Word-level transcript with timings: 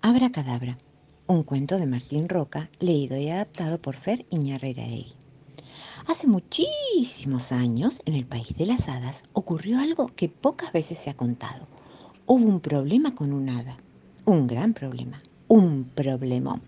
Abracadabra, 0.00 0.78
un 1.26 1.42
cuento 1.42 1.76
de 1.76 1.86
Martín 1.86 2.28
Roca, 2.28 2.70
leído 2.78 3.16
y 3.16 3.30
adaptado 3.30 3.82
por 3.82 3.96
Fer 3.96 4.26
Iñarreiraegui. 4.30 5.12
Hace 6.06 6.28
muchísimos 6.28 7.50
años, 7.50 8.00
en 8.04 8.14
el 8.14 8.24
país 8.24 8.46
de 8.56 8.66
las 8.66 8.88
hadas, 8.88 9.24
ocurrió 9.32 9.80
algo 9.80 10.06
que 10.14 10.28
pocas 10.28 10.72
veces 10.72 10.98
se 10.98 11.10
ha 11.10 11.14
contado. 11.14 11.66
Hubo 12.26 12.46
un 12.46 12.60
problema 12.60 13.16
con 13.16 13.32
un 13.32 13.48
hada, 13.48 13.76
un 14.24 14.46
gran 14.46 14.72
problema, 14.72 15.20
un 15.48 15.90
problemón. 15.92 16.62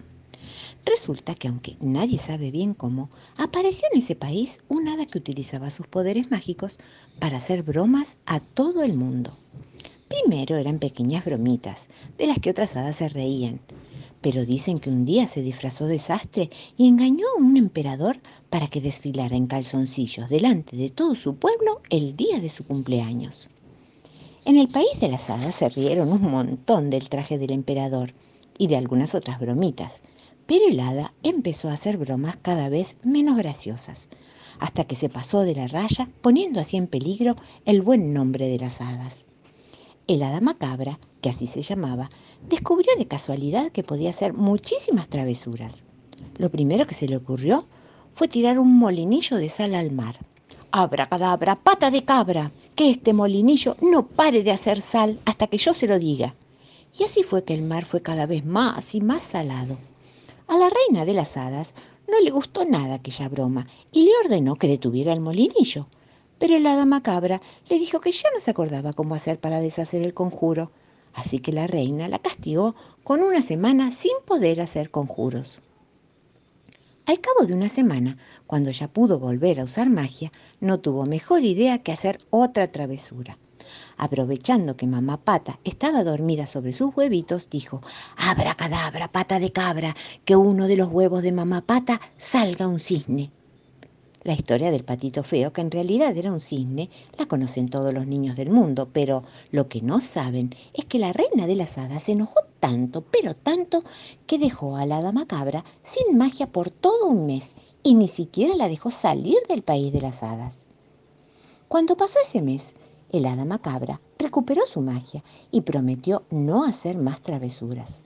Resulta 0.85 1.37
que 1.37 1.47
aunque 1.47 1.77
nadie 1.81 2.19
sabe 2.19 2.51
bien 2.51 2.75
cómo, 2.75 3.11
apareció 3.37 3.87
en 3.93 4.01
ese 4.01 4.17
país 4.17 4.59
un 4.69 4.89
hada 4.89 5.07
que 5.07 5.19
utilizaba 5.19 5.71
sus 5.71 5.87
poderes 5.87 6.33
mágicos 6.33 6.79
para 7.21 7.37
hacer 7.37 7.63
bromas 7.63 8.17
a 8.27 8.41
todo 8.41 8.83
el 8.83 8.95
mundo. 8.95 9.37
Primero 10.11 10.57
eran 10.57 10.81
pequeñas 10.81 11.25
bromitas, 11.25 11.87
de 12.19 12.27
las 12.27 12.41
que 12.41 12.51
otras 12.51 12.75
hadas 12.75 12.97
se 12.97 13.09
reían, 13.09 13.61
pero 14.21 14.45
dicen 14.45 14.81
que 14.81 14.91
un 14.91 15.05
día 15.05 15.29
se 15.29 15.41
disfrazó 15.41 15.87
de 15.87 16.01
sastre 16.01 16.51
y 16.77 16.89
engañó 16.89 17.27
a 17.29 17.41
un 17.41 17.57
emperador 17.57 18.19
para 18.51 18.67
que 18.67 18.81
desfilara 18.81 19.37
en 19.37 19.47
calzoncillos 19.47 20.29
delante 20.29 20.77
de 20.77 20.91
todo 20.91 21.15
su 21.15 21.37
pueblo 21.37 21.81
el 21.91 22.17
día 22.17 22.41
de 22.41 22.49
su 22.49 22.65
cumpleaños. 22.65 23.49
En 24.45 24.59
el 24.59 24.67
país 24.67 24.99
de 25.01 25.07
las 25.11 25.31
hadas 25.31 25.55
se 25.55 25.69
rieron 25.69 26.13
un 26.13 26.23
montón 26.23 26.91
del 26.91 27.09
traje 27.09 27.39
del 27.39 27.53
emperador 27.53 28.13
y 28.59 28.67
de 28.67 28.77
algunas 28.77 29.15
otras 29.15 29.39
bromitas, 29.39 30.03
pero 30.47 30.67
el 30.67 30.81
hada 30.81 31.15
empezó 31.23 31.69
a 31.69 31.75
hacer 31.75 31.99
bromas 31.99 32.37
cada 32.43 32.69
vez 32.69 32.97
menos 33.05 33.37
graciosas, 33.37 34.09
hasta 34.59 34.83
que 34.83 34.97
se 34.97 35.09
pasó 35.09 35.43
de 35.43 35.55
la 35.55 35.69
raya 35.69 36.09
poniendo 36.21 36.59
así 36.59 36.77
en 36.77 36.89
peligro 36.89 37.37
el 37.65 37.81
buen 37.81 38.13
nombre 38.13 38.49
de 38.49 38.59
las 38.59 38.81
hadas. 38.81 39.27
El 40.11 40.25
hada 40.25 40.41
macabra, 40.41 40.99
que 41.21 41.31
así 41.31 41.47
se 41.47 41.63
llamaba, 41.63 42.11
descubrió 42.49 42.91
de 42.99 43.07
casualidad 43.07 43.71
que 43.71 43.85
podía 43.85 44.11
hacer 44.11 44.33
muchísimas 44.33 45.07
travesuras. 45.07 45.85
Lo 46.37 46.51
primero 46.51 46.85
que 46.89 46.97
se 46.97 47.07
le 47.07 47.17
ocurrió 47.17 47.65
fue 48.15 48.27
tirar 48.27 48.59
un 48.59 48.77
molinillo 48.77 49.37
de 49.37 49.49
sal 49.49 49.73
al 49.77 49.93
mar. 49.93 50.19
Abra 50.73 51.09
cadabra, 51.09 51.55
pata 51.55 51.93
de 51.93 52.05
cabra, 52.05 52.51
que 52.75 52.91
este 52.91 53.13
molinillo 53.13 53.77
no 53.83 54.05
pare 54.05 54.43
de 54.43 54.51
hacer 54.51 54.81
sal 54.81 55.21
hasta 55.27 55.47
que 55.47 55.59
yo 55.59 55.75
se 55.75 55.87
lo 55.87 55.97
diga. 56.01 56.35
Y 56.99 57.05
así 57.05 57.23
fue 57.23 57.45
que 57.45 57.55
el 57.55 57.63
mar 57.63 57.85
fue 57.85 58.03
cada 58.03 58.27
vez 58.27 58.45
más 58.45 58.97
y 58.97 59.01
más 59.01 59.23
salado. 59.23 59.79
A 60.49 60.59
la 60.59 60.71
reina 60.71 61.05
de 61.05 61.15
las 61.15 61.37
hadas 61.37 61.73
no 62.09 62.19
le 62.19 62.33
gustó 62.33 62.65
nada 62.65 62.95
aquella 62.95 63.29
broma 63.29 63.69
y 63.93 64.07
le 64.07 64.11
ordenó 64.25 64.57
que 64.57 64.67
detuviera 64.67 65.13
el 65.13 65.21
molinillo 65.21 65.87
pero 66.41 66.57
el 66.57 66.67
hada 66.67 66.87
macabra 66.87 67.43
le 67.69 67.79
dijo 67.79 68.01
que 68.01 68.11
ya 68.11 68.31
no 68.35 68.41
se 68.41 68.51
acordaba 68.51 68.95
cómo 68.95 69.15
hacer 69.15 69.39
para 69.39 69.61
deshacer 69.61 70.01
el 70.01 70.15
conjuro, 70.15 70.73
así 71.13 71.39
que 71.39 71.53
la 71.53 71.67
reina 71.67 72.09
la 72.09 72.19
castigó 72.19 72.75
con 73.05 73.21
una 73.21 73.43
semana 73.43 73.91
sin 73.91 74.15
poder 74.25 74.63
hacer 74.63 74.91
conjuros. 74.91 75.61
Al 77.05 77.21
cabo 77.21 77.47
de 77.47 77.53
una 77.53 77.69
semana, 77.69 78.17
cuando 78.47 78.71
ya 78.71 78.89
pudo 78.89 79.19
volver 79.19 79.61
a 79.61 79.65
usar 79.65 79.91
magia, 79.91 80.33
no 80.61 80.81
tuvo 80.81 81.05
mejor 81.05 81.45
idea 81.45 81.83
que 81.83 81.93
hacer 81.93 82.21
otra 82.31 82.73
travesura. 82.73 83.37
Aprovechando 83.99 84.77
que 84.77 84.87
mamá 84.87 85.19
pata 85.19 85.61
estaba 85.65 86.05
dormida 86.05 86.47
sobre 86.47 86.73
sus 86.73 86.97
huevitos, 86.97 87.51
dijo, 87.51 87.83
Abra 88.17 88.55
cadabra, 88.55 89.13
pata 89.13 89.39
de 89.41 89.53
cabra, 89.53 89.95
que 90.25 90.37
uno 90.37 90.69
de 90.69 90.77
los 90.77 90.89
huevos 90.89 91.23
de 91.23 91.33
mamá 91.33 91.61
pata 91.61 92.01
salga 92.17 92.67
un 92.67 92.81
cisne. 92.81 93.31
La 94.31 94.37
historia 94.37 94.71
del 94.71 94.85
patito 94.85 95.25
feo, 95.25 95.53
que 95.53 95.61
en 95.61 95.73
realidad 95.73 96.17
era 96.17 96.31
un 96.31 96.39
cisne, 96.39 96.89
la 97.19 97.27
conocen 97.27 97.69
todos 97.69 97.93
los 97.93 98.07
niños 98.07 98.37
del 98.37 98.49
mundo, 98.49 98.89
pero 98.93 99.25
lo 99.51 99.69
que 99.69 99.83
no 99.83 100.01
saben 100.01 100.55
es 100.73 100.85
que 100.85 101.01
la 101.01 101.13
reina 101.13 101.49
de 101.49 101.57
las 101.57 101.77
hadas 101.79 102.05
se 102.05 102.13
enojó 102.13 102.39
tanto, 102.61 103.01
pero 103.01 103.35
tanto, 103.35 103.83
que 104.29 104.39
dejó 104.39 104.77
a 104.77 104.87
la 104.87 105.11
macabra 105.11 105.65
sin 105.83 106.17
magia 106.17 106.47
por 106.47 106.71
todo 106.71 107.09
un 107.09 107.27
mes 107.27 107.57
y 107.83 107.95
ni 107.95 108.07
siquiera 108.07 108.55
la 108.55 108.69
dejó 108.69 108.93
salir 108.93 109.39
del 109.49 109.63
país 109.63 109.93
de 109.93 110.01
las 110.01 110.23
hadas. 110.23 110.65
Cuando 111.67 111.97
pasó 111.97 112.21
ese 112.23 112.41
mes, 112.41 112.77
el 113.11 113.27
hada 113.27 113.45
macabra 113.45 114.01
recuperó 114.17 114.65
su 114.65 114.81
magia 114.81 115.25
y 115.51 115.63
prometió 115.63 116.23
no 116.31 116.63
hacer 116.63 116.97
más 116.99 117.21
travesuras. 117.21 118.05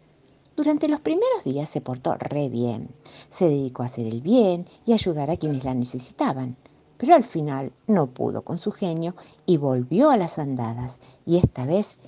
Durante 0.56 0.86
los 0.86 1.00
primeros 1.00 1.42
días 1.44 1.68
se 1.68 1.80
portó 1.80 2.14
re 2.14 2.48
bien. 2.48 2.88
Se 3.28 3.48
dedicó 3.48 3.82
a 3.82 3.86
hacer 3.86 4.06
el 4.06 4.20
bien 4.20 4.68
y 4.86 4.92
ayudar 4.92 5.30
a 5.30 5.36
quienes 5.36 5.64
la 5.64 5.74
necesitaban. 5.74 6.56
Pero 6.96 7.16
al 7.16 7.24
final 7.24 7.72
no 7.88 8.06
pudo 8.06 8.42
con 8.42 8.58
su 8.58 8.70
genio 8.70 9.16
y 9.46 9.56
volvió 9.56 10.10
a 10.10 10.16
las 10.16 10.38
andadas. 10.38 11.00
Y 11.26 11.38
esta 11.38 11.66
vez 11.66 11.98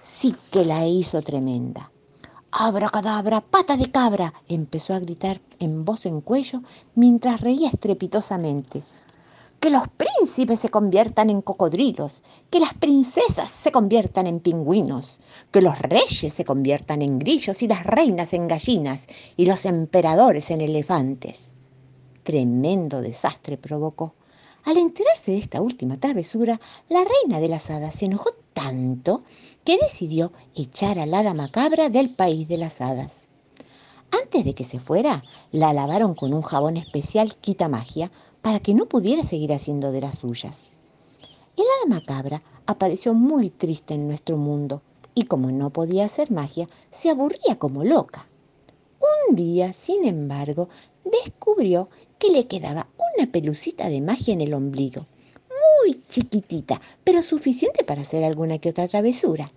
sí 0.00 0.34
que 0.50 0.64
la 0.64 0.86
hizo 0.86 1.20
tremenda. 1.20 1.90
¡Abra 2.50 2.88
cadabra, 2.88 3.42
pata 3.42 3.76
de 3.76 3.90
cabra! 3.90 4.32
empezó 4.48 4.94
a 4.94 4.98
gritar 5.00 5.40
en 5.58 5.84
voz 5.84 6.06
en 6.06 6.22
cuello 6.22 6.62
mientras 6.94 7.42
reía 7.42 7.68
estrepitosamente 7.68 8.82
que 9.60 9.68
los 9.68 9.82
príncipes 9.88 10.58
se 10.58 10.70
conviertan 10.70 11.28
en 11.28 11.42
cocodrilos, 11.42 12.22
que 12.48 12.60
las 12.60 12.72
princesas 12.72 13.50
se 13.50 13.70
conviertan 13.70 14.26
en 14.26 14.40
pingüinos, 14.40 15.20
que 15.52 15.60
los 15.60 15.78
reyes 15.78 16.32
se 16.32 16.46
conviertan 16.46 17.02
en 17.02 17.18
grillos 17.18 17.62
y 17.62 17.68
las 17.68 17.84
reinas 17.84 18.32
en 18.32 18.48
gallinas 18.48 19.06
y 19.36 19.44
los 19.44 19.66
emperadores 19.66 20.50
en 20.50 20.62
elefantes. 20.62 21.52
Tremendo 22.22 23.02
desastre 23.02 23.58
provocó. 23.58 24.14
Al 24.64 24.78
enterarse 24.78 25.32
de 25.32 25.38
esta 25.38 25.60
última 25.60 25.98
travesura, 25.98 26.58
la 26.88 27.04
reina 27.04 27.40
de 27.40 27.48
las 27.48 27.70
hadas 27.70 27.94
se 27.94 28.06
enojó 28.06 28.30
tanto 28.54 29.24
que 29.64 29.78
decidió 29.78 30.32
echar 30.54 30.98
al 30.98 31.12
hada 31.12 31.34
macabra 31.34 31.90
del 31.90 32.14
país 32.14 32.48
de 32.48 32.56
las 32.56 32.80
hadas. 32.80 33.19
Antes 34.32 34.44
de 34.44 34.54
que 34.54 34.62
se 34.62 34.78
fuera, 34.78 35.24
la 35.50 35.72
lavaron 35.72 36.14
con 36.14 36.32
un 36.32 36.42
jabón 36.42 36.76
especial 36.76 37.34
quita 37.40 37.66
magia 37.66 38.12
para 38.42 38.60
que 38.60 38.74
no 38.74 38.86
pudiera 38.86 39.24
seguir 39.24 39.52
haciendo 39.52 39.90
de 39.90 40.02
las 40.02 40.18
suyas. 40.18 40.70
El 41.56 41.64
hada 41.64 41.96
macabra 41.96 42.42
apareció 42.64 43.12
muy 43.12 43.50
triste 43.50 43.94
en 43.94 44.06
nuestro 44.06 44.36
mundo 44.36 44.82
y 45.16 45.24
como 45.24 45.50
no 45.50 45.70
podía 45.70 46.04
hacer 46.04 46.30
magia, 46.30 46.68
se 46.92 47.10
aburría 47.10 47.58
como 47.58 47.82
loca. 47.82 48.28
Un 49.28 49.34
día, 49.34 49.72
sin 49.72 50.04
embargo, 50.04 50.68
descubrió 51.04 51.88
que 52.20 52.30
le 52.30 52.46
quedaba 52.46 52.86
una 53.16 53.32
pelucita 53.32 53.88
de 53.88 54.00
magia 54.00 54.32
en 54.32 54.42
el 54.42 54.54
ombligo, 54.54 55.06
muy 55.82 56.04
chiquitita, 56.08 56.80
pero 57.02 57.24
suficiente 57.24 57.82
para 57.82 58.02
hacer 58.02 58.22
alguna 58.22 58.58
que 58.58 58.68
otra 58.68 58.86
travesura. 58.86 59.50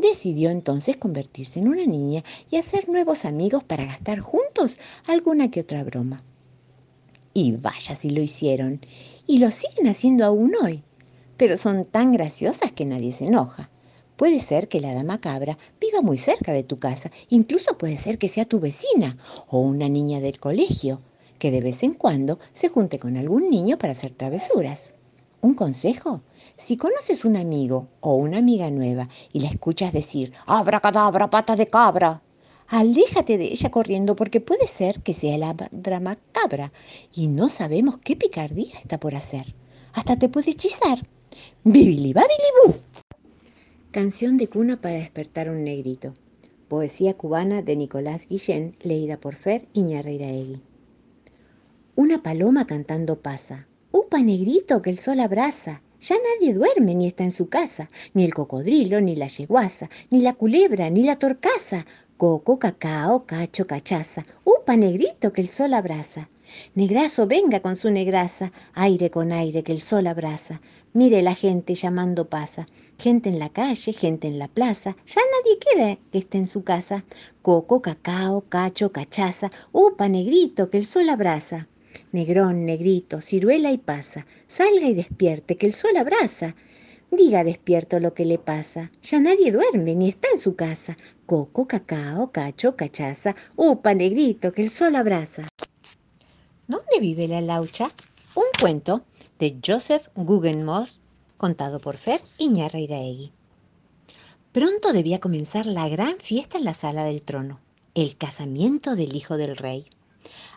Decidió 0.00 0.50
entonces 0.50 0.96
convertirse 0.96 1.58
en 1.58 1.66
una 1.66 1.84
niña 1.84 2.22
y 2.52 2.56
hacer 2.56 2.88
nuevos 2.88 3.24
amigos 3.24 3.64
para 3.64 3.84
gastar 3.84 4.20
juntos 4.20 4.76
alguna 5.08 5.50
que 5.50 5.58
otra 5.58 5.82
broma. 5.82 6.22
Y 7.34 7.56
vaya 7.56 7.96
si 7.96 8.10
lo 8.10 8.22
hicieron. 8.22 8.80
Y 9.26 9.38
lo 9.38 9.50
siguen 9.50 9.88
haciendo 9.88 10.24
aún 10.24 10.52
hoy. 10.62 10.84
Pero 11.36 11.56
son 11.56 11.84
tan 11.84 12.12
graciosas 12.12 12.70
que 12.70 12.84
nadie 12.84 13.10
se 13.10 13.26
enoja. 13.26 13.70
Puede 14.16 14.38
ser 14.38 14.68
que 14.68 14.80
la 14.80 14.94
dama 14.94 15.18
cabra 15.18 15.58
viva 15.80 16.00
muy 16.00 16.16
cerca 16.16 16.52
de 16.52 16.62
tu 16.62 16.78
casa, 16.78 17.10
incluso 17.28 17.76
puede 17.76 17.98
ser 17.98 18.18
que 18.18 18.28
sea 18.28 18.44
tu 18.44 18.60
vecina 18.60 19.18
o 19.48 19.60
una 19.60 19.88
niña 19.88 20.20
del 20.20 20.38
colegio, 20.38 21.00
que 21.40 21.50
de 21.50 21.60
vez 21.60 21.82
en 21.82 21.94
cuando 21.94 22.38
se 22.52 22.68
junte 22.68 23.00
con 23.00 23.16
algún 23.16 23.50
niño 23.50 23.78
para 23.78 23.94
hacer 23.94 24.12
travesuras. 24.12 24.94
Un 25.40 25.54
consejo, 25.54 26.22
si 26.58 26.76
conoces 26.76 27.24
un 27.24 27.36
amigo 27.36 27.88
o 28.00 28.16
una 28.16 28.38
amiga 28.38 28.70
nueva 28.70 29.08
y 29.32 29.40
la 29.40 29.48
escuchas 29.48 29.92
decir, 29.92 30.32
abra 30.44 30.80
cadabra, 30.80 31.30
pata 31.30 31.54
de 31.54 31.68
cabra, 31.68 32.20
aléjate 32.66 33.38
de 33.38 33.44
ella 33.46 33.70
corriendo 33.70 34.16
porque 34.16 34.40
puede 34.40 34.66
ser 34.66 35.00
que 35.02 35.14
sea 35.14 35.38
la 35.38 35.54
drama 35.70 36.18
cabra 36.32 36.72
y 37.14 37.28
no 37.28 37.48
sabemos 37.48 37.98
qué 37.98 38.16
picardía 38.16 38.76
está 38.80 38.98
por 38.98 39.14
hacer. 39.14 39.54
Hasta 39.92 40.18
te 40.18 40.28
puede 40.28 40.50
hechizar. 40.50 40.98
¡Bibili 41.62 42.12
Canción 43.92 44.36
de 44.36 44.48
cuna 44.48 44.80
para 44.80 44.96
despertar 44.96 45.48
un 45.48 45.62
negrito. 45.64 46.12
Poesía 46.66 47.14
cubana 47.14 47.62
de 47.62 47.76
Nicolás 47.76 48.26
Guillén, 48.28 48.76
leída 48.82 49.16
por 49.16 49.36
Fer 49.36 49.68
Iñarreiraegui. 49.72 50.60
Una 51.94 52.22
paloma 52.22 52.66
cantando 52.66 53.20
pasa. 53.20 53.66
¡Upa, 53.92 54.20
negrito, 54.22 54.82
que 54.82 54.90
el 54.90 54.98
sol 54.98 55.20
abraza! 55.20 55.82
Ya 56.00 56.16
nadie 56.16 56.54
duerme 56.54 56.94
ni 56.94 57.06
está 57.06 57.24
en 57.24 57.32
su 57.32 57.48
casa, 57.48 57.90
ni 58.14 58.24
el 58.24 58.34
cocodrilo, 58.34 59.00
ni 59.00 59.16
la 59.16 59.26
yeguaza, 59.26 59.90
ni 60.10 60.20
la 60.20 60.34
culebra, 60.34 60.90
ni 60.90 61.02
la 61.02 61.16
torcaza 61.16 61.84
coco, 62.18 62.58
cacao, 62.58 63.26
cacho, 63.26 63.68
cachaza. 63.68 64.26
¡Upa, 64.44 64.76
negrito, 64.76 65.32
que 65.32 65.40
el 65.40 65.48
sol 65.48 65.72
abraza! 65.72 66.28
Negrazo, 66.74 67.28
venga 67.28 67.60
con 67.60 67.76
su 67.76 67.90
negraza, 67.90 68.50
aire 68.74 69.08
con 69.10 69.30
aire, 69.30 69.62
que 69.62 69.72
el 69.72 69.80
sol 69.80 70.08
abraza. 70.08 70.60
Mire 70.94 71.22
la 71.22 71.36
gente 71.36 71.76
llamando 71.76 72.28
pasa, 72.28 72.66
gente 72.98 73.28
en 73.28 73.38
la 73.38 73.50
calle, 73.50 73.92
gente 73.92 74.26
en 74.26 74.40
la 74.40 74.48
plaza, 74.48 74.96
ya 75.06 75.22
nadie 75.34 75.58
queda 75.60 75.98
que 76.10 76.18
esté 76.18 76.38
en 76.38 76.48
su 76.48 76.64
casa. 76.64 77.04
Coco, 77.42 77.80
cacao, 77.82 78.40
cacho, 78.48 78.90
cachaza, 78.90 79.52
upa, 79.70 80.08
negrito, 80.08 80.70
que 80.70 80.78
el 80.78 80.86
sol 80.86 81.08
abraza. 81.10 81.68
Negrón, 82.10 82.64
negrito, 82.64 83.20
ciruela 83.20 83.70
y 83.70 83.78
pasa, 83.78 84.26
salga 84.46 84.88
y 84.88 84.94
despierte, 84.94 85.56
que 85.56 85.66
el 85.66 85.74
sol 85.74 85.96
abraza. 85.96 86.54
Diga 87.10 87.44
despierto 87.44 88.00
lo 88.00 88.14
que 88.14 88.24
le 88.24 88.38
pasa, 88.38 88.90
ya 89.02 89.20
nadie 89.20 89.52
duerme 89.52 89.94
ni 89.94 90.08
está 90.08 90.28
en 90.32 90.38
su 90.38 90.56
casa, 90.56 90.96
coco, 91.26 91.66
cacao, 91.66 92.32
cacho, 92.32 92.76
cachaza, 92.76 93.36
upa, 93.56 93.94
negrito, 93.94 94.52
que 94.52 94.62
el 94.62 94.70
sol 94.70 94.96
abraza. 94.96 95.48
¿Dónde 96.66 97.00
vive 97.00 97.28
la 97.28 97.40
laucha? 97.40 97.90
Un 98.34 98.44
cuento 98.58 99.02
de 99.38 99.58
Joseph 99.64 100.08
Guggenmoos, 100.14 101.00
contado 101.36 101.78
por 101.78 101.96
Fer 101.96 102.22
Iñarreiraegui. 102.38 103.32
Pronto 104.52 104.92
debía 104.92 105.20
comenzar 105.20 105.66
la 105.66 105.88
gran 105.88 106.16
fiesta 106.18 106.58
en 106.58 106.64
la 106.64 106.74
sala 106.74 107.04
del 107.04 107.22
trono, 107.22 107.60
el 107.94 108.16
casamiento 108.16 108.96
del 108.96 109.14
hijo 109.14 109.36
del 109.36 109.56
rey. 109.56 109.86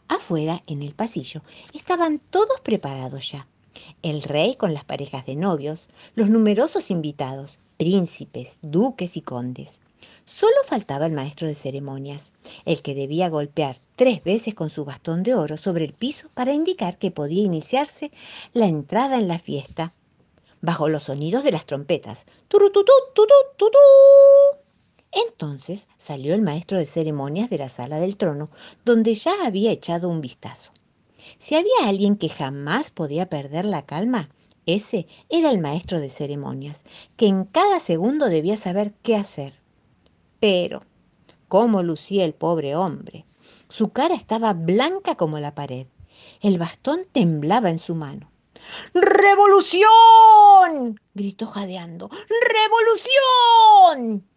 Afuera, 0.07 0.63
en 0.68 0.81
el 0.81 0.94
pasillo, 0.94 1.42
estaban 1.74 2.19
todos 2.30 2.59
preparados 2.62 3.31
ya. 3.31 3.48
El 4.01 4.24
rey 4.24 4.56
con 4.56 4.74
las 4.74 4.83
parejas 4.83 5.25
de 5.25 5.36
novios, 5.36 5.88
los 6.15 6.30
numerosos 6.30 6.92
invitados, 6.92 7.59
príncipes, 7.77 8.59
duques 8.62 9.18
y 9.18 9.21
condes. 9.21 9.80
Solo 10.25 10.56
faltaba 10.65 11.06
el 11.06 11.12
maestro 11.12 11.48
de 11.48 11.56
ceremonias, 11.56 12.33
el 12.65 12.81
que 12.81 12.95
debía 12.95 13.30
golpear 13.30 13.77
tres 13.95 14.24
veces 14.24 14.56
con 14.56 14.69
su 14.69 14.86
bastón 14.86 15.24
de 15.24 15.36
oro 15.36 15.57
sobre 15.57 15.86
el 15.86 15.94
piso 15.94 16.30
para 16.33 16.53
indicar 16.53 16.98
que 16.98 17.12
podía 17.12 17.44
iniciarse 17.44 18.12
la 18.53 18.68
entrada 18.68 19.18
en 19.18 19.27
la 19.27 19.39
fiesta, 19.39 19.94
bajo 20.62 20.89
los 20.89 21.03
sonidos 21.03 21.44
de 21.44 21.51
las 21.51 21.65
trompetas. 21.65 22.25
¡Turututú, 22.48 22.92
tutú, 23.13 23.33
tutú! 23.57 23.77
Entonces 25.12 25.90
salió 25.98 26.34
el 26.34 26.42
maestro 26.42 26.78
de 26.78 26.86
ceremonias 26.86 27.50
de 27.50 27.58
la 27.58 27.69
sala 27.69 28.00
del 28.00 28.18
trono, 28.18 28.50
donde 28.86 29.16
ya 29.16 29.34
había 29.46 29.72
echado 29.72 30.10
un 30.10 30.22
vistazo. 30.22 30.72
Si 31.38 31.56
había 31.56 31.86
alguien 31.86 32.16
que 32.16 32.30
jamás 32.30 32.92
podía 32.92 33.30
perder 33.30 33.66
la 33.66 33.86
calma, 33.86 34.30
ese 34.66 35.08
era 35.30 35.52
el 35.52 35.60
maestro 35.60 36.00
de 36.00 36.10
ceremonias, 36.10 36.84
que 37.18 37.28
en 37.28 37.46
cada 37.46 37.80
segundo 37.80 38.28
debía 38.28 38.58
saber 38.58 38.94
qué 39.02 39.16
hacer. 39.16 39.54
Pero, 40.40 40.84
¿cómo 41.48 41.84
lucía 41.84 42.25
el 42.25 42.34
pobre 42.34 42.75
hombre? 42.75 43.25
Su 43.69 43.90
cara 43.90 44.16
estaba 44.16 44.54
blanca 44.54 45.16
como 45.16 45.40
la 45.40 45.56
pared. 45.56 45.88
El 46.42 46.58
bastón 46.58 47.06
temblaba 47.12 47.69
en 47.69 47.80
su 47.80 47.96
mano. 47.96 48.30
¡Revolución! 48.94 51.00
gritó 51.13 51.48
jadeando. 51.48 52.10
¡Revolución! 52.54 54.31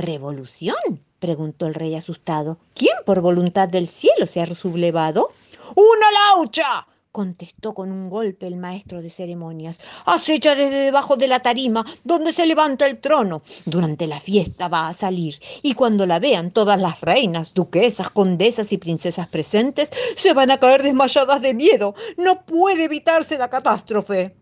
¿Revolución? 0.00 1.04
preguntó 1.18 1.66
el 1.66 1.74
rey 1.74 1.94
asustado. 1.94 2.58
¿Quién 2.74 2.96
por 3.04 3.20
voluntad 3.20 3.68
del 3.68 3.86
cielo 3.86 4.26
se 4.26 4.40
ha 4.40 4.54
sublevado? 4.54 5.28
¡Una 5.74 6.06
laucha! 6.34 6.86
contestó 7.12 7.74
con 7.74 7.90
un 7.90 8.08
golpe 8.08 8.46
el 8.46 8.56
maestro 8.56 9.02
de 9.02 9.10
ceremonias. 9.10 9.80
Acecha 10.06 10.54
desde 10.54 10.78
debajo 10.78 11.16
de 11.16 11.28
la 11.28 11.40
tarima 11.40 11.84
donde 12.04 12.32
se 12.32 12.46
levanta 12.46 12.86
el 12.86 12.98
trono. 12.98 13.42
Durante 13.66 14.06
la 14.06 14.20
fiesta 14.20 14.68
va 14.68 14.88
a 14.88 14.94
salir 14.94 15.40
y 15.62 15.74
cuando 15.74 16.06
la 16.06 16.18
vean 16.18 16.50
todas 16.50 16.80
las 16.80 17.00
reinas, 17.00 17.52
duquesas, 17.52 18.10
condesas 18.10 18.72
y 18.72 18.78
princesas 18.78 19.28
presentes, 19.28 19.90
se 20.16 20.32
van 20.32 20.50
a 20.50 20.58
caer 20.58 20.82
desmayadas 20.82 21.42
de 21.42 21.52
miedo. 21.52 21.94
No 22.16 22.42
puede 22.42 22.84
evitarse 22.84 23.36
la 23.36 23.50
catástrofe. 23.50 24.34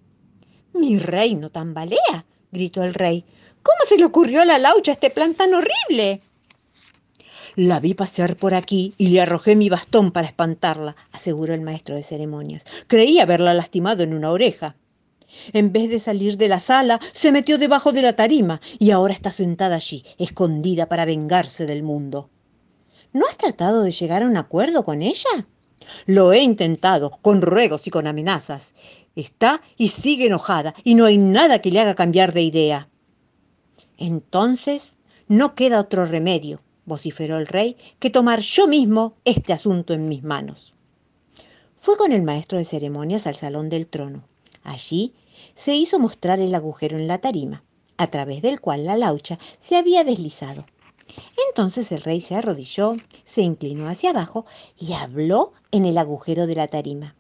Mi 0.74 0.98
reino 0.98 1.50
tambalea, 1.50 2.26
gritó 2.52 2.84
el 2.84 2.94
rey. 2.94 3.24
¿Cómo 3.68 3.86
se 3.86 3.98
le 3.98 4.06
ocurrió 4.06 4.40
a 4.40 4.46
la 4.46 4.58
laucha 4.58 4.92
este 4.92 5.10
plan 5.10 5.34
tan 5.34 5.52
horrible? 5.52 6.22
La 7.54 7.80
vi 7.80 7.92
pasear 7.92 8.34
por 8.34 8.54
aquí 8.54 8.94
y 8.96 9.08
le 9.08 9.20
arrojé 9.20 9.56
mi 9.56 9.68
bastón 9.68 10.10
para 10.10 10.26
espantarla, 10.26 10.96
aseguró 11.12 11.52
el 11.52 11.60
maestro 11.60 11.94
de 11.94 12.02
ceremonias. 12.02 12.64
Creí 12.86 13.20
haberla 13.20 13.52
lastimado 13.52 14.02
en 14.02 14.14
una 14.14 14.30
oreja. 14.30 14.74
En 15.52 15.70
vez 15.70 15.90
de 15.90 16.00
salir 16.00 16.38
de 16.38 16.48
la 16.48 16.60
sala, 16.60 16.98
se 17.12 17.30
metió 17.30 17.58
debajo 17.58 17.92
de 17.92 18.00
la 18.00 18.16
tarima 18.16 18.62
y 18.78 18.90
ahora 18.90 19.12
está 19.12 19.32
sentada 19.32 19.76
allí, 19.76 20.02
escondida 20.16 20.86
para 20.86 21.04
vengarse 21.04 21.66
del 21.66 21.82
mundo. 21.82 22.30
¿No 23.12 23.26
has 23.26 23.36
tratado 23.36 23.82
de 23.82 23.90
llegar 23.90 24.22
a 24.22 24.26
un 24.26 24.38
acuerdo 24.38 24.82
con 24.86 25.02
ella? 25.02 25.46
Lo 26.06 26.32
he 26.32 26.40
intentado, 26.40 27.18
con 27.20 27.42
ruegos 27.42 27.86
y 27.86 27.90
con 27.90 28.06
amenazas. 28.06 28.72
Está 29.14 29.60
y 29.76 29.88
sigue 29.88 30.28
enojada 30.28 30.74
y 30.84 30.94
no 30.94 31.04
hay 31.04 31.18
nada 31.18 31.58
que 31.58 31.70
le 31.70 31.80
haga 31.80 31.94
cambiar 31.94 32.32
de 32.32 32.40
idea. 32.40 32.88
Entonces, 33.98 34.96
no 35.26 35.54
queda 35.54 35.80
otro 35.80 36.06
remedio, 36.06 36.60
vociferó 36.86 37.36
el 37.36 37.46
rey, 37.46 37.76
que 37.98 38.10
tomar 38.10 38.40
yo 38.40 38.66
mismo 38.66 39.14
este 39.24 39.52
asunto 39.52 39.92
en 39.92 40.08
mis 40.08 40.22
manos. 40.22 40.72
Fue 41.80 41.96
con 41.96 42.12
el 42.12 42.22
maestro 42.22 42.58
de 42.58 42.64
ceremonias 42.64 43.26
al 43.26 43.36
salón 43.36 43.68
del 43.68 43.86
trono. 43.86 44.24
Allí 44.62 45.14
se 45.54 45.74
hizo 45.74 45.98
mostrar 45.98 46.40
el 46.40 46.54
agujero 46.54 46.96
en 46.96 47.08
la 47.08 47.18
tarima, 47.18 47.62
a 47.96 48.06
través 48.06 48.42
del 48.42 48.60
cual 48.60 48.84
la 48.84 48.96
laucha 48.96 49.38
se 49.58 49.76
había 49.76 50.04
deslizado. 50.04 50.64
Entonces 51.48 51.90
el 51.92 52.02
rey 52.02 52.20
se 52.20 52.36
arrodilló, 52.36 52.96
se 53.24 53.42
inclinó 53.42 53.88
hacia 53.88 54.10
abajo 54.10 54.46
y 54.78 54.92
habló 54.92 55.52
en 55.70 55.84
el 55.84 55.98
agujero 55.98 56.46
de 56.46 56.54
la 56.54 56.68
tarima. 56.68 57.16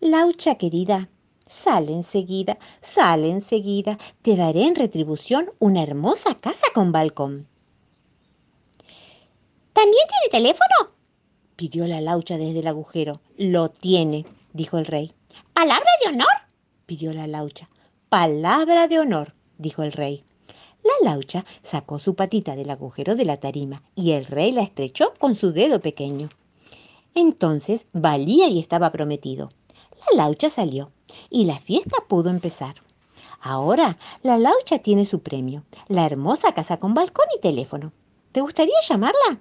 Laucha 0.00 0.56
querida, 0.56 1.08
Sale 1.48 1.92
enseguida, 1.92 2.58
sale 2.82 3.30
enseguida, 3.30 3.98
te 4.22 4.34
daré 4.34 4.64
en 4.64 4.74
retribución 4.74 5.52
una 5.60 5.82
hermosa 5.82 6.34
casa 6.34 6.66
con 6.74 6.90
balcón. 6.90 7.46
¿También 9.72 10.04
tiene 10.08 10.30
teléfono? 10.30 10.96
pidió 11.54 11.86
la 11.86 12.00
laucha 12.00 12.36
desde 12.36 12.60
el 12.60 12.66
agujero. 12.66 13.20
Lo 13.36 13.70
tiene, 13.70 14.26
dijo 14.52 14.78
el 14.78 14.86
rey. 14.86 15.12
¿Palabra 15.52 15.90
de 16.02 16.10
honor? 16.10 16.26
pidió 16.86 17.12
la 17.12 17.26
laucha. 17.26 17.68
Palabra 18.08 18.88
de 18.88 18.98
honor, 18.98 19.34
dijo 19.58 19.82
el 19.82 19.92
rey. 19.92 20.24
La 20.82 21.10
laucha 21.10 21.44
sacó 21.62 21.98
su 21.98 22.14
patita 22.14 22.56
del 22.56 22.70
agujero 22.70 23.16
de 23.16 23.24
la 23.24 23.36
tarima 23.38 23.82
y 23.94 24.12
el 24.12 24.26
rey 24.26 24.50
la 24.52 24.62
estrechó 24.62 25.14
con 25.18 25.34
su 25.34 25.52
dedo 25.52 25.80
pequeño. 25.80 26.28
Entonces 27.14 27.86
valía 27.92 28.48
y 28.48 28.58
estaba 28.58 28.90
prometido. 28.92 29.48
La 29.98 30.24
laucha 30.24 30.50
salió 30.50 30.90
y 31.30 31.44
la 31.44 31.58
fiesta 31.58 31.98
pudo 32.08 32.30
empezar. 32.30 32.76
Ahora 33.40 33.98
la 34.22 34.38
laucha 34.38 34.78
tiene 34.78 35.06
su 35.06 35.20
premio, 35.20 35.64
la 35.88 36.06
hermosa 36.06 36.52
casa 36.52 36.78
con 36.78 36.94
balcón 36.94 37.26
y 37.36 37.40
teléfono. 37.40 37.92
¿Te 38.32 38.40
gustaría 38.40 38.80
llamarla? 38.86 39.40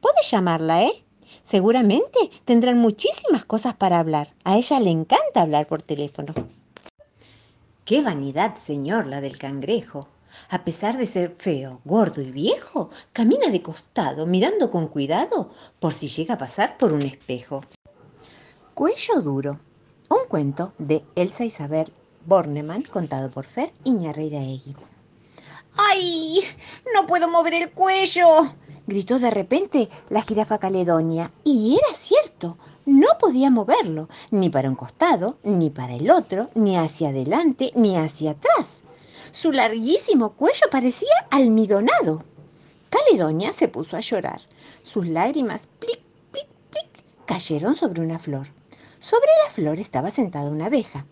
Puedes 0.00 0.30
llamarla, 0.30 0.84
¿eh? 0.84 1.04
Seguramente 1.42 2.30
tendrán 2.44 2.78
muchísimas 2.78 3.44
cosas 3.44 3.74
para 3.74 3.98
hablar. 3.98 4.34
A 4.44 4.56
ella 4.56 4.80
le 4.80 4.90
encanta 4.90 5.42
hablar 5.42 5.66
por 5.66 5.82
teléfono. 5.82 6.34
Qué 7.84 8.02
vanidad, 8.02 8.56
señor, 8.56 9.06
la 9.06 9.20
del 9.20 9.38
cangrejo. 9.38 10.08
A 10.50 10.64
pesar 10.64 10.96
de 10.96 11.06
ser 11.06 11.36
feo, 11.38 11.80
gordo 11.84 12.20
y 12.20 12.30
viejo, 12.30 12.90
camina 13.12 13.48
de 13.48 13.62
costado, 13.62 14.26
mirando 14.26 14.70
con 14.70 14.88
cuidado 14.88 15.52
por 15.80 15.94
si 15.94 16.08
llega 16.08 16.34
a 16.34 16.38
pasar 16.38 16.78
por 16.78 16.92
un 16.92 17.02
espejo. 17.02 17.62
Cuello 18.74 19.22
duro, 19.22 19.60
un 20.08 20.28
cuento 20.28 20.72
de 20.78 21.04
Elsa 21.14 21.44
Isabel 21.44 21.92
Bornemann, 22.26 22.82
contado 22.82 23.30
por 23.30 23.44
Fer 23.44 23.72
Iñarreiraegui. 23.84 24.76
¡Ay! 25.76 26.40
¡No 26.94 27.06
puedo 27.06 27.28
mover 27.28 27.54
el 27.54 27.70
cuello! 27.70 28.26
gritó 28.86 29.18
de 29.18 29.30
repente 29.30 29.88
la 30.08 30.22
jirafa 30.22 30.58
caledonia. 30.58 31.32
Y 31.44 31.74
era 31.74 31.96
cierto, 31.96 32.56
no 32.84 33.08
podía 33.18 33.50
moverlo, 33.50 34.08
ni 34.30 34.48
para 34.48 34.68
un 34.68 34.76
costado, 34.76 35.38
ni 35.42 35.70
para 35.70 35.94
el 35.94 36.10
otro, 36.10 36.50
ni 36.54 36.76
hacia 36.76 37.08
adelante, 37.08 37.72
ni 37.74 37.96
hacia 37.96 38.32
atrás. 38.32 38.82
Su 39.32 39.52
larguísimo 39.52 40.32
cuello 40.32 40.66
parecía 40.70 41.26
almidonado. 41.30 42.24
Caledonia 42.90 43.52
se 43.52 43.68
puso 43.68 43.96
a 43.96 44.00
llorar. 44.00 44.40
Sus 44.82 45.06
lágrimas, 45.06 45.66
plic, 45.66 46.00
plic, 46.30 46.46
plic, 46.70 47.26
cayeron 47.26 47.74
sobre 47.74 48.00
una 48.00 48.18
flor. 48.18 48.55
Sobre 49.08 49.30
la 49.44 49.52
flor 49.52 49.78
estaba 49.78 50.10
sentada 50.10 50.50
una 50.50 50.66
abeja. 50.66 51.06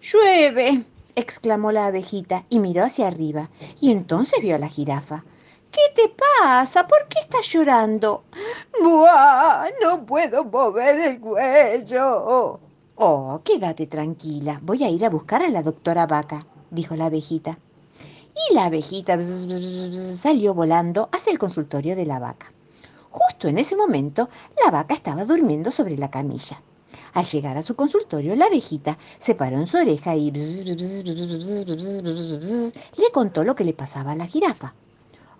¡Llueve! 0.00 0.84
exclamó 1.16 1.72
la 1.72 1.86
abejita 1.86 2.44
y 2.48 2.60
miró 2.60 2.84
hacia 2.84 3.08
arriba, 3.08 3.50
y 3.80 3.90
entonces 3.90 4.40
vio 4.40 4.54
a 4.54 4.60
la 4.60 4.68
jirafa. 4.68 5.24
¿Qué 5.72 5.80
te 5.96 6.14
pasa? 6.14 6.86
¿Por 6.86 7.08
qué 7.08 7.18
estás 7.18 7.44
llorando? 7.48 8.22
¡Buah! 8.80 9.64
No 9.82 10.06
puedo 10.06 10.44
mover 10.44 11.00
el 11.00 11.18
cuello. 11.18 12.60
Oh, 12.94 13.40
quédate 13.42 13.88
tranquila. 13.88 14.60
Voy 14.62 14.84
a 14.84 14.88
ir 14.88 15.04
a 15.04 15.10
buscar 15.10 15.42
a 15.42 15.48
la 15.48 15.64
doctora 15.64 16.06
Vaca, 16.06 16.46
dijo 16.70 16.94
la 16.94 17.06
abejita. 17.06 17.58
Y 18.48 18.54
la 18.54 18.66
abejita 18.66 19.18
salió 20.16 20.54
volando 20.54 21.08
hacia 21.10 21.32
el 21.32 21.40
consultorio 21.40 21.96
de 21.96 22.06
la 22.06 22.20
vaca. 22.20 22.52
Justo 23.10 23.48
en 23.48 23.58
ese 23.58 23.74
momento, 23.74 24.28
la 24.64 24.70
vaca 24.70 24.94
estaba 24.94 25.24
durmiendo 25.24 25.72
sobre 25.72 25.98
la 25.98 26.12
camilla. 26.12 26.62
Al 27.18 27.24
llegar 27.24 27.56
a 27.56 27.64
su 27.64 27.74
consultorio, 27.74 28.36
la 28.36 28.44
abejita 28.46 28.96
se 29.18 29.34
paró 29.34 29.56
en 29.56 29.66
su 29.66 29.76
oreja 29.76 30.14
y 30.14 30.30
le 30.30 30.70
contó 33.12 33.42
lo 33.42 33.56
que 33.56 33.64
le 33.64 33.72
pasaba 33.72 34.12
a 34.12 34.14
la 34.14 34.26
jirafa. 34.26 34.72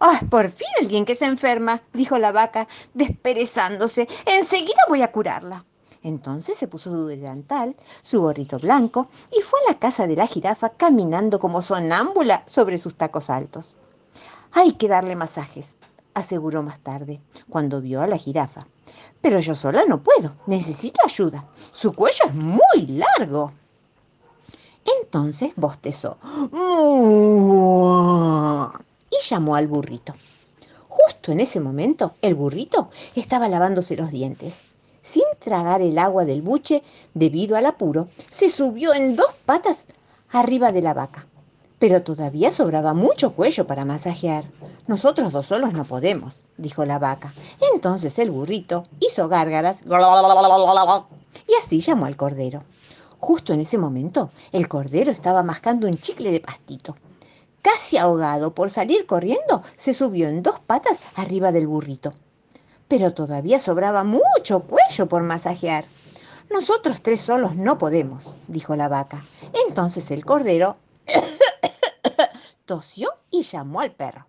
¡Ah, 0.00 0.20
por 0.28 0.50
fin 0.50 0.66
alguien 0.80 1.04
que 1.04 1.14
se 1.14 1.26
enferma! 1.26 1.80
dijo 1.92 2.18
la 2.18 2.32
vaca, 2.32 2.66
desperezándose. 2.94 4.08
Enseguida 4.26 4.80
voy 4.88 5.02
a 5.02 5.12
curarla. 5.12 5.64
Entonces 6.02 6.58
se 6.58 6.66
puso 6.66 6.90
su 6.90 7.06
delantal, 7.06 7.76
su 8.02 8.22
gorrito 8.22 8.58
blanco 8.58 9.06
y 9.30 9.40
fue 9.42 9.60
a 9.60 9.70
la 9.72 9.78
casa 9.78 10.08
de 10.08 10.16
la 10.16 10.26
jirafa 10.26 10.70
caminando 10.70 11.38
como 11.38 11.62
sonámbula 11.62 12.42
sobre 12.46 12.78
sus 12.78 12.96
tacos 12.96 13.30
altos. 13.30 13.76
Hay 14.50 14.72
que 14.72 14.88
darle 14.88 15.14
masajes, 15.14 15.76
aseguró 16.14 16.64
más 16.64 16.80
tarde, 16.80 17.20
cuando 17.48 17.80
vio 17.80 18.02
a 18.02 18.08
la 18.08 18.16
jirafa. 18.16 18.66
Pero 19.20 19.40
yo 19.40 19.54
sola 19.54 19.84
no 19.86 20.02
puedo, 20.02 20.32
necesito 20.46 21.00
ayuda. 21.04 21.44
Su 21.72 21.92
cuello 21.92 22.24
es 22.26 22.34
muy 22.34 22.86
largo. 22.86 23.52
Entonces 25.00 25.52
bostezó 25.56 26.16
y 29.10 29.16
llamó 29.28 29.56
al 29.56 29.66
burrito. 29.66 30.14
Justo 30.88 31.32
en 31.32 31.40
ese 31.40 31.60
momento, 31.60 32.14
el 32.22 32.34
burrito 32.34 32.90
estaba 33.14 33.48
lavándose 33.48 33.96
los 33.96 34.10
dientes. 34.10 34.66
Sin 35.02 35.24
tragar 35.38 35.80
el 35.80 35.98
agua 35.98 36.24
del 36.24 36.42
buche, 36.42 36.82
debido 37.14 37.56
al 37.56 37.66
apuro, 37.66 38.08
se 38.30 38.48
subió 38.48 38.92
en 38.94 39.16
dos 39.16 39.32
patas 39.46 39.86
arriba 40.30 40.72
de 40.72 40.82
la 40.82 40.94
vaca. 40.94 41.27
Pero 41.78 42.02
todavía 42.02 42.50
sobraba 42.50 42.92
mucho 42.92 43.34
cuello 43.34 43.66
para 43.66 43.84
masajear. 43.84 44.44
Nosotros 44.86 45.32
dos 45.32 45.46
solos 45.46 45.72
no 45.72 45.84
podemos, 45.84 46.44
dijo 46.56 46.84
la 46.84 46.98
vaca. 46.98 47.32
Entonces 47.74 48.18
el 48.18 48.30
burrito 48.30 48.82
hizo 49.00 49.28
gárgaras 49.28 49.78
y 51.46 51.54
así 51.62 51.80
llamó 51.80 52.06
al 52.06 52.16
cordero. 52.16 52.64
Justo 53.20 53.52
en 53.52 53.60
ese 53.60 53.78
momento, 53.78 54.30
el 54.52 54.68
cordero 54.68 55.10
estaba 55.10 55.42
mascando 55.42 55.88
un 55.88 55.98
chicle 55.98 56.30
de 56.30 56.40
pastito. 56.40 56.96
Casi 57.62 57.96
ahogado 57.96 58.54
por 58.54 58.70
salir 58.70 59.06
corriendo, 59.06 59.62
se 59.76 59.92
subió 59.92 60.28
en 60.28 60.42
dos 60.42 60.60
patas 60.60 60.98
arriba 61.16 61.52
del 61.52 61.66
burrito. 61.66 62.14
Pero 62.86 63.12
todavía 63.12 63.58
sobraba 63.58 64.04
mucho 64.04 64.60
cuello 64.60 65.06
por 65.06 65.22
masajear. 65.22 65.84
Nosotros 66.50 67.02
tres 67.02 67.20
solos 67.20 67.56
no 67.56 67.76
podemos, 67.76 68.36
dijo 68.46 68.74
la 68.76 68.88
vaca. 68.88 69.24
Entonces 69.66 70.10
el 70.10 70.24
cordero 70.24 70.76
tosió 72.68 73.14
y 73.30 73.42
llamó 73.42 73.80
al 73.80 73.92
perro. 73.92 74.26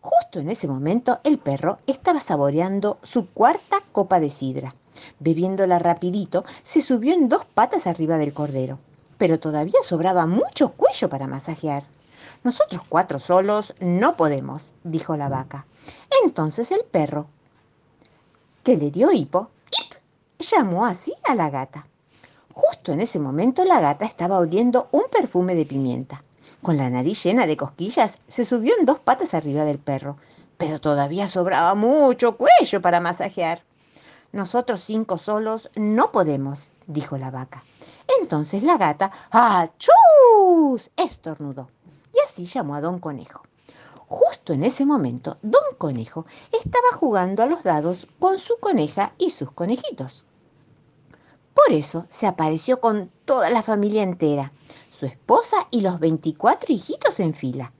Justo 0.00 0.40
en 0.40 0.48
ese 0.50 0.66
momento 0.66 1.20
el 1.22 1.38
perro 1.38 1.78
estaba 1.86 2.18
saboreando 2.18 2.98
su 3.02 3.28
cuarta 3.28 3.82
copa 3.92 4.18
de 4.20 4.30
sidra. 4.30 4.74
Bebiéndola 5.20 5.78
rapidito, 5.78 6.44
se 6.62 6.80
subió 6.80 7.12
en 7.12 7.28
dos 7.28 7.44
patas 7.44 7.86
arriba 7.86 8.16
del 8.16 8.32
cordero. 8.32 8.78
Pero 9.18 9.38
todavía 9.38 9.80
sobraba 9.84 10.26
mucho 10.26 10.70
cuello 10.70 11.10
para 11.10 11.26
masajear. 11.26 11.84
Nosotros 12.42 12.80
cuatro 12.88 13.18
solos 13.18 13.74
no 13.80 14.16
podemos, 14.16 14.72
dijo 14.82 15.16
la 15.16 15.28
vaca. 15.28 15.66
Entonces 16.24 16.70
el 16.70 16.84
perro, 16.84 17.26
que 18.64 18.78
le 18.78 18.90
dio 18.90 19.12
hipo, 19.12 19.50
llamó 20.38 20.86
así 20.86 21.12
a 21.28 21.34
la 21.34 21.50
gata. 21.50 21.86
Justo 22.54 22.92
en 22.92 23.00
ese 23.00 23.18
momento 23.18 23.62
la 23.64 23.80
gata 23.80 24.06
estaba 24.06 24.38
oliendo 24.38 24.88
un 24.92 25.02
perfume 25.12 25.54
de 25.54 25.66
pimienta. 25.66 26.22
Con 26.62 26.76
la 26.76 26.90
nariz 26.90 27.22
llena 27.22 27.46
de 27.46 27.56
cosquillas, 27.56 28.18
se 28.26 28.44
subió 28.44 28.74
en 28.78 28.84
dos 28.84 28.98
patas 28.98 29.34
arriba 29.34 29.64
del 29.64 29.78
perro, 29.78 30.16
pero 30.56 30.80
todavía 30.80 31.28
sobraba 31.28 31.74
mucho 31.74 32.36
cuello 32.36 32.80
para 32.80 33.00
masajear. 33.00 33.62
Nosotros 34.32 34.82
cinco 34.84 35.18
solos 35.18 35.70
no 35.76 36.12
podemos, 36.12 36.68
dijo 36.86 37.16
la 37.16 37.30
vaca. 37.30 37.62
Entonces 38.20 38.62
la 38.62 38.76
gata, 38.76 39.12
¡achús! 39.30 40.90
estornudó 40.96 41.70
y 42.12 42.18
así 42.26 42.46
llamó 42.46 42.74
a 42.74 42.80
don 42.80 42.98
Conejo. 42.98 43.42
Justo 44.08 44.52
en 44.52 44.64
ese 44.64 44.84
momento, 44.84 45.36
don 45.42 45.62
Conejo 45.76 46.26
estaba 46.52 46.96
jugando 46.96 47.42
a 47.42 47.46
los 47.46 47.62
dados 47.62 48.06
con 48.18 48.38
su 48.38 48.58
coneja 48.58 49.12
y 49.18 49.30
sus 49.30 49.52
conejitos. 49.52 50.24
Por 51.54 51.72
eso 51.72 52.06
se 52.08 52.26
apareció 52.26 52.80
con 52.80 53.10
toda 53.24 53.50
la 53.50 53.62
familia 53.62 54.02
entera, 54.02 54.52
su 54.98 55.06
esposa 55.06 55.66
y 55.70 55.80
los 55.80 56.00
24 56.00 56.74
hijitos 56.74 57.20
en 57.20 57.34
fila. 57.34 57.72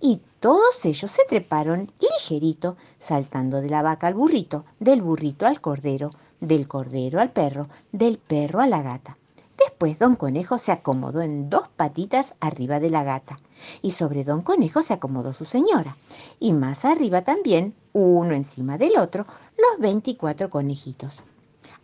Y 0.00 0.20
todos 0.38 0.84
ellos 0.84 1.10
se 1.10 1.24
treparon 1.28 1.90
ligerito, 1.98 2.76
saltando 2.98 3.60
de 3.60 3.70
la 3.70 3.82
vaca 3.82 4.06
al 4.06 4.14
burrito, 4.14 4.64
del 4.78 5.02
burrito 5.02 5.46
al 5.46 5.60
cordero, 5.60 6.10
del 6.40 6.68
cordero 6.68 7.20
al 7.20 7.30
perro, 7.30 7.68
del 7.90 8.18
perro 8.18 8.60
a 8.60 8.66
la 8.66 8.82
gata. 8.82 9.16
Después 9.56 9.98
don 9.98 10.14
Conejo 10.14 10.58
se 10.58 10.70
acomodó 10.70 11.22
en 11.22 11.50
dos 11.50 11.68
patitas 11.68 12.34
arriba 12.38 12.78
de 12.78 12.90
la 12.90 13.02
gata 13.02 13.36
y 13.82 13.90
sobre 13.90 14.22
don 14.22 14.42
Conejo 14.42 14.82
se 14.82 14.92
acomodó 14.92 15.32
su 15.32 15.46
señora 15.46 15.96
y 16.38 16.52
más 16.52 16.84
arriba 16.84 17.22
también, 17.22 17.74
uno 17.92 18.32
encima 18.32 18.78
del 18.78 18.98
otro, 18.98 19.26
los 19.56 19.80
24 19.80 20.48
conejitos. 20.48 21.24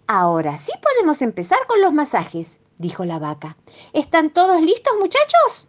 Ahora 0.06 0.56
sí 0.58 0.72
podemos 0.80 1.20
empezar 1.22 1.58
con 1.66 1.80
los 1.80 1.92
masajes, 1.92 2.60
dijo 2.78 3.04
la 3.04 3.18
vaca. 3.18 3.56
¿Están 3.92 4.30
todos 4.30 4.60
listos, 4.60 4.92
muchachos? 4.98 5.66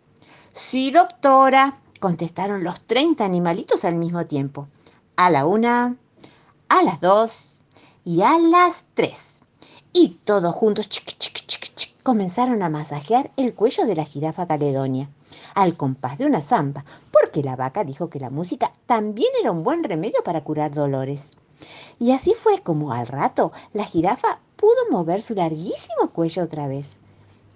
Sí, 0.53 0.91
doctora, 0.91 1.79
contestaron 1.99 2.63
los 2.63 2.81
30 2.81 3.23
animalitos 3.23 3.85
al 3.85 3.95
mismo 3.95 4.25
tiempo. 4.25 4.67
A 5.15 5.29
la 5.29 5.45
una, 5.45 5.95
a 6.69 6.83
las 6.83 7.01
dos 7.01 7.59
y 8.03 8.21
a 8.21 8.37
las 8.37 8.85
tres. 8.93 9.43
Y 9.93 10.19
todos 10.23 10.53
juntos, 10.53 10.89
chiqui, 10.89 11.15
chiqui, 11.17 11.45
chiqui, 11.45 11.69
chiqui 11.75 11.95
comenzaron 12.05 12.61
a 12.61 12.69
masajear 12.69 13.31
el 13.35 13.55
cuello 13.55 13.87
de 13.87 13.95
la 13.95 14.05
jirafa 14.05 14.45
caledonia, 14.45 15.09
al 15.55 15.75
compás 15.75 16.19
de 16.19 16.27
una 16.27 16.39
zamba, 16.39 16.85
porque 17.11 17.41
la 17.41 17.55
vaca 17.55 17.83
dijo 17.83 18.11
que 18.11 18.19
la 18.19 18.29
música 18.29 18.71
también 18.85 19.29
era 19.41 19.51
un 19.51 19.63
buen 19.63 19.83
remedio 19.83 20.23
para 20.23 20.43
curar 20.43 20.71
dolores. 20.71 21.31
Y 21.97 22.11
así 22.11 22.35
fue 22.35 22.61
como 22.61 22.93
al 22.93 23.07
rato 23.07 23.51
la 23.73 23.85
jirafa 23.85 24.39
pudo 24.55 24.89
mover 24.91 25.21
su 25.21 25.35
larguísimo 25.35 26.09
cuello 26.11 26.43
otra 26.43 26.67
vez. 26.67 26.99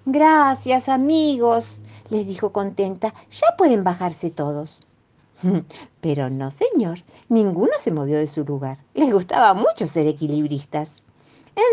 Gracias, 0.05 0.89
amigos, 0.89 1.79
les 2.09 2.25
dijo 2.25 2.51
contenta, 2.51 3.13
ya 3.29 3.55
pueden 3.57 3.83
bajarse 3.83 4.29
todos. 4.29 4.79
Pero 6.01 6.29
no, 6.29 6.51
señor, 6.51 6.99
ninguno 7.29 7.71
se 7.79 7.91
movió 7.91 8.17
de 8.17 8.27
su 8.27 8.43
lugar. 8.43 8.79
Les 8.93 9.11
gustaba 9.11 9.53
mucho 9.53 9.87
ser 9.87 10.07
equilibristas. 10.07 11.03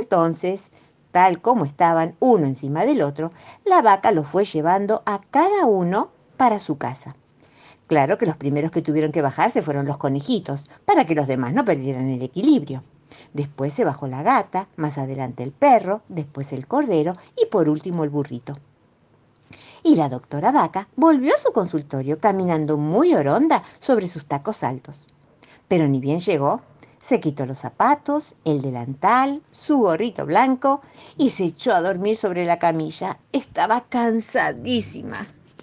Entonces, 0.00 0.70
tal 1.12 1.40
como 1.40 1.64
estaban 1.64 2.16
uno 2.20 2.46
encima 2.46 2.84
del 2.84 3.02
otro, 3.02 3.32
la 3.64 3.82
vaca 3.82 4.10
los 4.12 4.26
fue 4.26 4.44
llevando 4.44 5.02
a 5.06 5.20
cada 5.20 5.66
uno 5.66 6.10
para 6.36 6.60
su 6.60 6.76
casa. 6.76 7.16
Claro 7.86 8.18
que 8.18 8.26
los 8.26 8.36
primeros 8.36 8.70
que 8.72 8.82
tuvieron 8.82 9.12
que 9.12 9.22
bajarse 9.22 9.62
fueron 9.62 9.86
los 9.86 9.96
conejitos, 9.96 10.64
para 10.84 11.06
que 11.06 11.14
los 11.14 11.28
demás 11.28 11.54
no 11.54 11.64
perdieran 11.64 12.08
el 12.08 12.22
equilibrio. 12.22 12.82
Después 13.32 13.72
se 13.72 13.84
bajó 13.84 14.06
la 14.06 14.22
gata, 14.22 14.68
más 14.76 14.98
adelante 14.98 15.42
el 15.42 15.52
perro, 15.52 16.02
después 16.08 16.52
el 16.52 16.66
cordero 16.66 17.14
y 17.36 17.46
por 17.46 17.68
último 17.68 18.04
el 18.04 18.10
burrito. 18.10 18.54
Y 19.82 19.94
la 19.94 20.08
doctora 20.08 20.52
Vaca 20.52 20.88
volvió 20.96 21.34
a 21.34 21.38
su 21.38 21.52
consultorio 21.52 22.18
caminando 22.18 22.76
muy 22.76 23.14
oronda 23.14 23.62
sobre 23.78 24.08
sus 24.08 24.26
tacos 24.26 24.64
altos. 24.64 25.08
Pero 25.68 25.86
ni 25.86 26.00
bien 26.00 26.20
llegó, 26.20 26.62
se 27.00 27.20
quitó 27.20 27.46
los 27.46 27.60
zapatos, 27.60 28.34
el 28.44 28.62
delantal, 28.62 29.42
su 29.52 29.78
gorrito 29.78 30.26
blanco 30.26 30.80
y 31.16 31.30
se 31.30 31.44
echó 31.44 31.72
a 31.72 31.80
dormir 31.80 32.16
sobre 32.16 32.44
la 32.44 32.58
camilla. 32.58 33.18
Estaba 33.30 33.82
cansadísima. 33.82 35.28